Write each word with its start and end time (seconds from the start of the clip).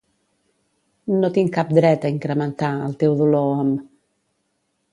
No 1.17 1.29
tinc 1.35 1.51
cap 1.59 1.75
dret 1.79 2.07
a 2.09 2.11
incrementar 2.15 2.71
el 2.89 2.99
teu 3.05 3.15
dolor 3.23 3.63
amb... 3.67 3.87